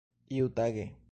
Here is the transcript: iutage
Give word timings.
iutage 0.29 0.95